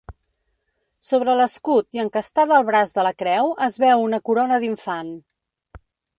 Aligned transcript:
Sobre 1.07 1.35
l'escut 1.39 1.99
i 1.99 2.01
encastada 2.05 2.57
al 2.57 2.65
braç 2.71 2.95
de 2.97 3.05
la 3.09 3.13
creu 3.21 3.53
es 3.69 3.79
veu 3.85 4.09
una 4.09 4.23
corona 4.31 4.61
d'infant. 4.65 5.15